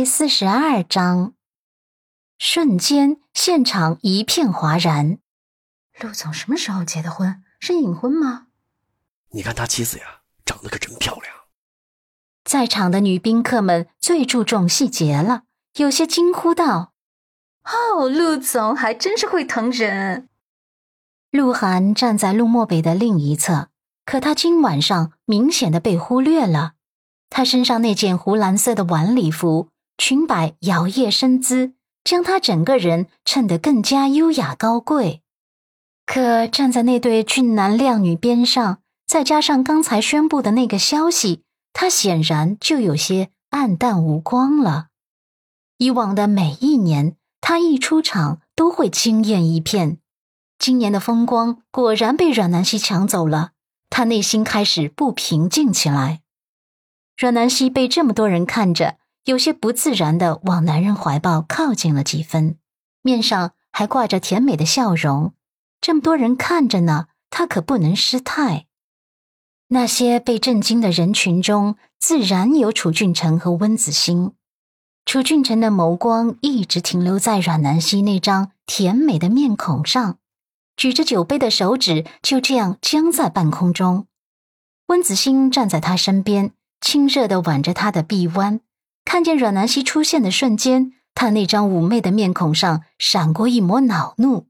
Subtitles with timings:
[0.00, 1.34] 第四十二章，
[2.38, 5.18] 瞬间现场一片哗然。
[6.00, 7.42] 陆总什么时候结的婚？
[7.60, 8.46] 是隐婚吗？
[9.32, 11.26] 你看他妻子呀，长得可真漂亮。
[12.42, 15.42] 在场的女宾客们最注重细节了，
[15.74, 16.94] 有些惊呼道
[17.68, 20.30] ：“哦，陆总还真是会疼人。”
[21.30, 23.68] 鹿晗站在陆漠北的另一侧，
[24.06, 26.72] 可他今晚上明显的被忽略了。
[27.28, 29.68] 他身上那件湖蓝色的晚礼服，
[30.00, 35.20] 裙摆摇曳身姿，将她整个人衬得更加优雅高贵。
[36.06, 41.42] 可站在那对俊男靓女边上，再加上刚才宣布的那个消息，
[41.74, 44.86] 他显然就有些黯淡无光了。
[45.76, 49.98] 以往的每一年，他一出场都会惊艳一片，
[50.58, 53.50] 今年的风光果然被阮南希抢走了，
[53.90, 56.22] 他内心开始不平静起来。
[57.18, 62.56] 阮南希被这么多人看着，有些不自然的往男人怀抱靠近了几分，
[63.02, 65.34] 面上还挂着甜美的笑容。
[65.80, 68.66] 这么多人看着呢，他可不能失态。
[69.68, 74.32] 那些被震惊的人群中，自然有楚俊成和温子欣。
[75.04, 80.18] 楚俊成的眸光一直停留在阮南希那张甜美的面孔上，
[80.76, 84.06] 举着酒杯的手指就这样僵在半空中。
[84.86, 86.52] 温子欣站在他身边。
[86.82, 88.60] 亲热的挽着他的臂弯，
[89.10, 94.46] 看见阮南希出现的瞬间，他那张妩媚的面孔上闪过一抹恼怒。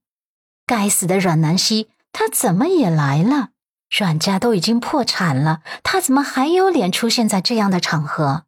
[0.67, 3.49] 该死的阮南希，他怎么也来了？
[3.89, 8.45] 阮家都已经破产了，他怎么还有脸出现在这样的场合？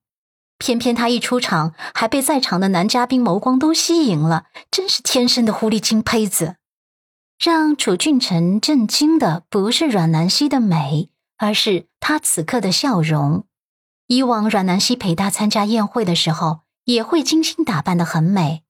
[0.59, 6.57] 偏偏他一出场，还被在场的男嘉宾眸光都吸引了，真是天生的狐狸精胚子。
[7.43, 13.47] 让楚俊辰震惊的不是阮南希的美，而是他此刻的笑容。
[14.13, 18.63] 以往阮南希陪他参加宴会的时候，也会精心打扮的很美，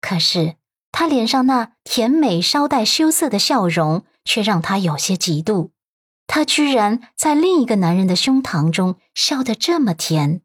[0.00, 0.56] 可是
[0.90, 5.70] 她脸上那甜美稍带羞涩的笑容，却让他有些嫉妒。
[6.26, 10.42] 她居然在另一个男人的胸膛中笑得这么甜，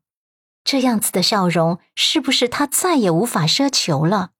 [0.63, 4.33] 这样子的笑容，是不是他再也无法奢求了？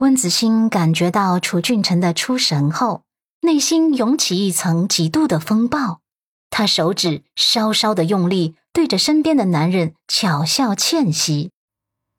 [0.00, 3.04] 温子欣感觉到楚俊辰的出神后，
[3.40, 6.02] 内心涌起一层极度的风暴，
[6.50, 8.56] 他手指稍稍的用力。
[8.74, 11.52] 对着身边的男人巧笑倩兮，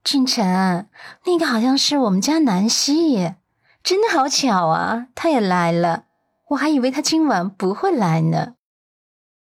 [0.05, 0.88] 俊辰，
[1.25, 3.35] 那个好像是我们家南希耶，
[3.83, 6.05] 真的好巧啊，他也来了，
[6.51, 8.53] 我还以为他今晚不会来呢。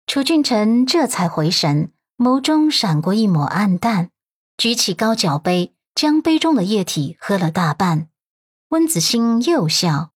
[0.07, 4.09] 楚俊辰这才回神，眸中闪过一抹暗淡，
[4.57, 8.09] 举起高脚杯，将杯中的液体喝了大半。
[8.71, 10.13] 温子欣又笑，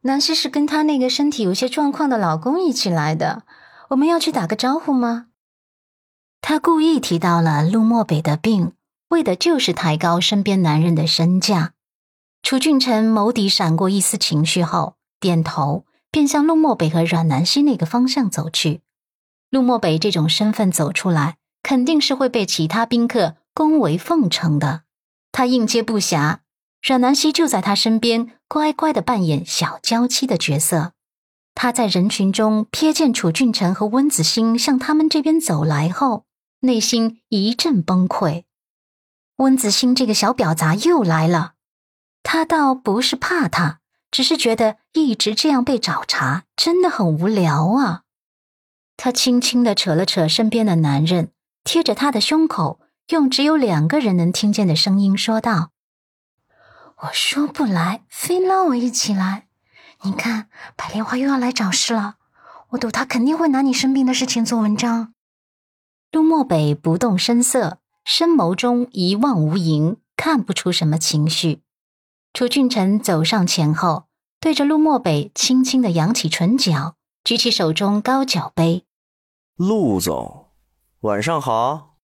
[0.00, 3.42] 南希是跟她那个身体有些状况的老公一起来的，
[3.90, 5.26] 我们要去打个招呼吗？
[6.46, 8.72] 他故意提到了陆漠北的病，
[9.08, 11.72] 为的就是抬高身边男人的身价。
[12.42, 18.82] 楚俊辰眸底闪过一丝情绪后，点头，便向陆漠北和阮南希那个方向走去。
[19.48, 24.82] 陆漠北这种身份走出来，肯定是会被其他宾客恭维奉承的。
[25.32, 26.40] 他应接不暇，
[26.82, 30.92] 阮南希就在他身边，乖乖的扮演小娇妻的角色。
[31.54, 36.26] 他在人群中瞥见楚俊辰和温子欣向他们这边走来后。
[36.64, 38.44] 内心一阵崩溃，
[39.36, 41.52] 温子欣这个小婊砸又来了。
[42.22, 43.80] 他倒不是怕他，
[44.10, 48.04] 只是觉得一直这样被找茬真的很无聊啊。
[48.96, 51.32] 他轻轻的扯了扯身边的男人，
[51.64, 55.70] 贴着他的胸口，用只有两个人能听见的声音说道
[57.02, 59.48] ：“我说不来，非拉我一起来。
[60.04, 62.14] 你看，白莲花又要来找事了。
[62.70, 65.12] 我赌他肯定会拿你生病的事情做文章。”
[66.14, 71.62] 陆漠北不动声色，深眸中一望无垠，看不出什么情绪。
[72.32, 74.04] 楚俊辰走上前后，
[74.38, 76.94] 对着陆漠北轻轻的扬起唇角，
[77.24, 78.84] 举起手中高脚杯
[79.58, 80.50] ：“陆总，
[81.00, 81.96] 晚上好。”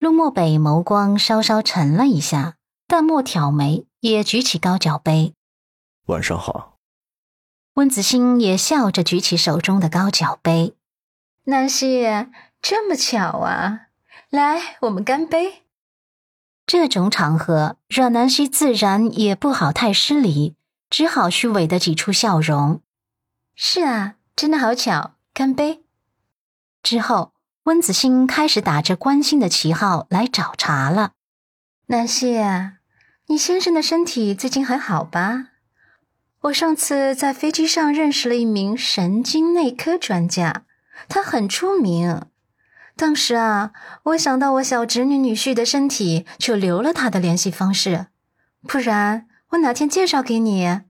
[0.00, 2.56] 陆漠北眸光稍稍沉了一下，
[2.86, 5.34] 淡漠挑眉，也举起高脚杯
[6.08, 6.78] ：“晚上好。”
[7.76, 10.74] 温子欣也笑着举起手中的高脚杯
[11.44, 12.06] ：“南希。”
[12.62, 13.88] 这么巧啊！
[14.30, 15.64] 来，我们干杯。
[16.64, 20.54] 这种场合，阮南希自然也不好太失礼，
[20.88, 22.80] 只好虚伪的挤出笑容。
[23.56, 25.82] 是啊，真的好巧，干杯。
[26.84, 27.32] 之后，
[27.64, 31.14] 温子欣开始打着关心的旗号来找茬了。
[31.86, 32.74] 南希啊，
[33.26, 35.48] 你先生的身体最近还好吧？
[36.42, 40.64] 我上次在飞机上认识了一名神经内科专家，
[41.08, 42.22] 他很出名。
[42.96, 43.72] 当时啊，
[44.04, 48.06] 我想到我小侄女女婿的身体，就留了他的联系方式。
[48.66, 50.80] 不然，我哪天介绍给你？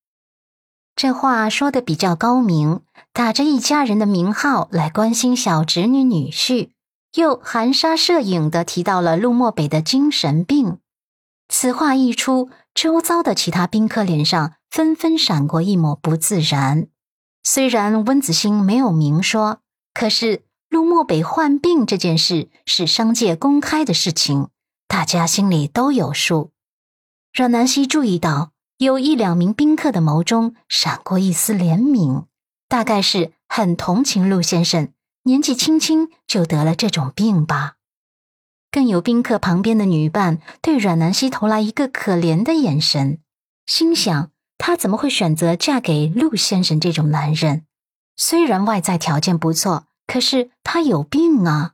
[0.94, 2.80] 这话说的比较高明，
[3.12, 6.70] 打着一家人的名号来关心小侄女女婿，
[7.14, 10.78] 又含沙射影的提到了陆漠北的精神病。
[11.48, 16.88] 此话一出，周遭的其他宾客脸上纷纷闪过一抹不自然。
[17.42, 19.60] 虽然温子星没有明说，
[19.94, 24.48] 可是陆漠北患病这件事是商界公开的事情，
[24.88, 26.50] 大家心里都有数。
[27.34, 28.52] 阮南希注意到。
[28.78, 32.24] 有一两名宾客的眸中闪过一丝怜悯，
[32.68, 34.88] 大概是很同情陆先生
[35.22, 37.74] 年纪轻轻就得了这种病吧。
[38.72, 43.20] 更有宾客旁边的女伴对阮南希投来一个可怜的眼神，
[43.66, 47.66] 心想她怎么会选择嫁给陆先生这种男人？
[48.16, 51.72] 虽然外在条件不错，可是他有病啊！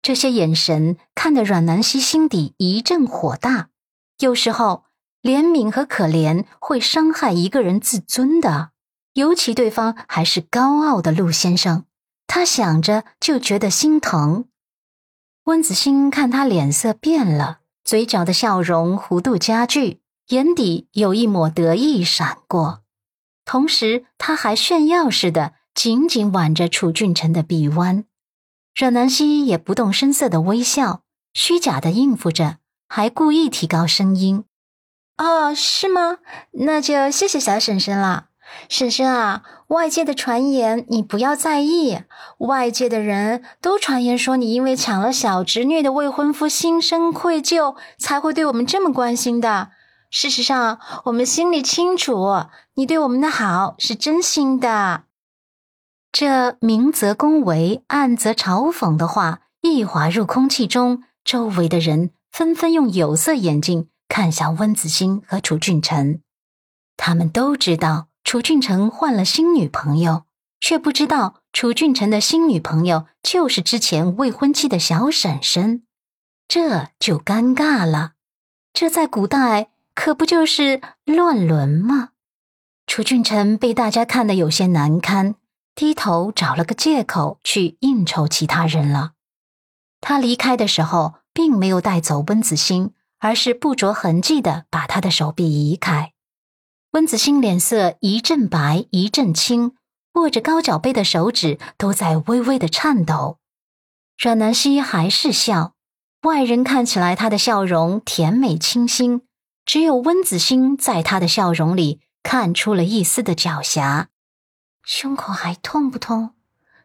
[0.00, 3.70] 这些眼神看得阮南希心底一阵火大，
[4.20, 4.84] 有时候。
[5.20, 8.70] 怜悯和可怜会伤害一个人自尊的，
[9.14, 11.86] 尤其对方还是高傲的陆先生，
[12.28, 14.44] 他想着就觉得心疼。
[15.46, 22.84] 温子欣看他脸色变了，嘴角的笑容弧度加剧，眼底有一抹得意闪过，
[23.44, 28.02] 同时他还炫耀似的紧紧挽着楚俊辰的臂弯。
[28.74, 31.02] 阮南希也不动声色的微笑，
[31.32, 32.56] 虚假的应付着，
[32.88, 34.42] 还故意提高声音。
[35.18, 36.18] 哦，是吗？
[36.50, 38.30] 那就谢谢小婶婶了。
[38.68, 42.00] 婶婶啊，外界的传言你不要在意。
[42.38, 49.70] 外界的人都传言说你因为抢了小侄女的未婚夫，心生愧疚，才会对我们这么关心的。
[50.10, 55.04] 事实上，我们心里清楚，你对我们的好是真心的。
[56.12, 63.88] 这明则恭维，暗则嘲讽的话一滑入空气中，周围的人纷纷用有色眼镜。
[64.10, 66.22] 看向温子星和楚俊辰，
[66.96, 70.24] 他们都知道楚俊辰换了新女朋友，
[70.60, 75.82] 却不知道楚俊辰的新女朋友就是之前未婚妻的小婶婶，
[76.48, 78.12] 这就尴尬了。
[78.72, 82.08] 这在古代可不就是乱伦吗？
[82.86, 85.34] 楚俊辰被大家看得有些难堪，
[85.78, 89.12] 低头找了个借口去应酬其他人了。
[90.00, 92.92] 他离开的时候，并没有带走温子星。
[93.20, 96.12] 而是不着痕迹的把他的手臂移开，
[96.92, 99.74] 温子星脸色一阵白一阵青，
[100.14, 103.38] 握着高脚杯的手指都在微微的颤抖。
[104.16, 105.74] 阮南希还是笑，
[106.22, 109.22] 外人看起来他的笑容甜美清新，
[109.66, 114.06] 只有温子星在他的笑容里看出了一丝的狡黠。
[114.90, 116.30] 胸口还痛不痛？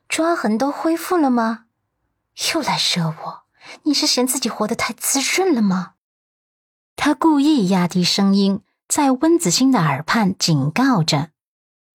[0.09, 1.67] 抓痕都恢复了吗？
[2.51, 3.44] 又来惹我？
[3.83, 5.94] 你是嫌自己活得太滋润了吗？
[6.97, 8.59] 他故意压低声音，
[8.89, 11.29] 在温子星的耳畔警告着。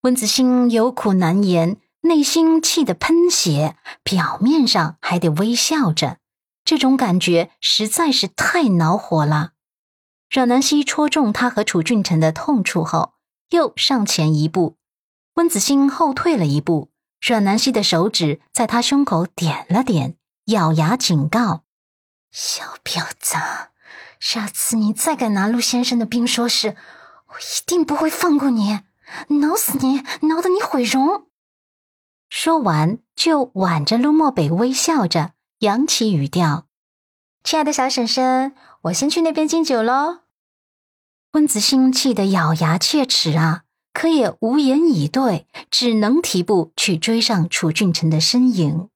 [0.00, 6.16] 温子星有苦难言，内心气得喷血，表面上还得微笑着。
[6.64, 9.50] 这种感觉实在是太恼火了。
[10.30, 13.12] 阮南希戳中他和楚俊辰的痛处后，
[13.50, 14.77] 又上前一步。
[15.38, 16.90] 温子欣后退了一步，
[17.20, 21.62] 阮南希的手指在他胸口点了点，咬牙警告
[22.32, 23.36] ：“小婊子！”
[24.18, 26.74] 下次你再敢拿陆先生的兵说事，
[27.28, 28.80] 我一定不会放过你，
[29.28, 31.28] 挠死你，挠得你毁容。
[32.28, 36.66] 说完，就挽着陆漠北微笑着，扬起语调
[37.44, 40.22] ：“亲爱的小婶婶，我先去那边敬酒喽。”
[41.34, 43.62] 温子欣气得咬牙切齿啊，
[43.98, 48.88] 可也无言以对，只能提步去追上楚俊臣的身影。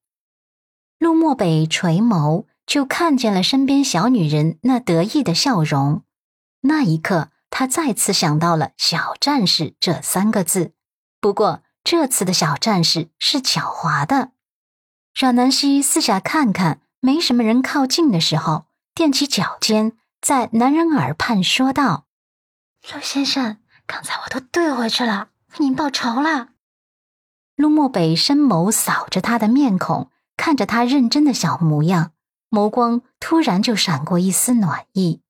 [1.01, 2.45] 陆漠北垂眸。
[2.65, 6.05] 就看见了身边小女人那得意的笑容，
[6.61, 10.73] 那一刻，他再次想到了“小战士”这三个字。
[11.21, 14.31] 不过这次的小战士是狡猾的。
[15.13, 22.07] 阮南希四下看看，没什么人靠近的时候，踮起脚尖，在男人耳畔说道
[22.95, 23.59] ：“陆先生，
[23.93, 26.49] 刚才我都兑回去了，为您报仇了。”
[27.57, 32.13] 陆漠北深眸扫着他的面孔，看着他认真的小模样。
[32.49, 35.21] 眸光突然就闪过一丝暖意，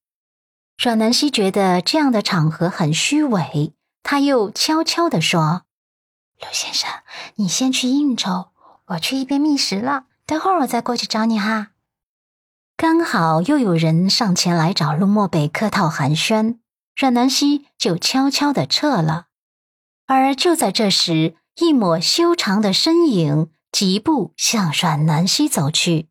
[0.78, 5.62] 阮南希觉得这样的场合很虚伪，他又悄悄地说
[6.40, 6.88] ：“陆先生，
[7.34, 8.50] 你先去应酬，
[8.86, 11.72] 我去一边觅食了，等会儿我再过去找你哈。”
[12.76, 16.58] 刚好又有人上前来找陆漠北客套寒暄，
[16.96, 19.26] 阮南希就悄悄地撤了。
[20.06, 26.08] 而就在这时，一抹修长的身影疾步向阮南希走去。